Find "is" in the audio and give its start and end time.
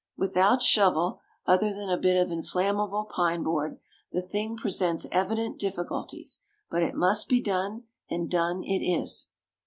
8.83-9.27